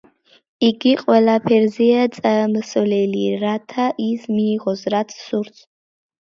იგი 0.67 0.93
ყველაფერზეა 1.01 2.05
წამსვლელი, 2.15 3.27
რათა 3.45 3.87
ის 4.07 4.25
მიიღოს, 4.39 4.83
რაც 4.97 5.15
სურს. 5.29 5.63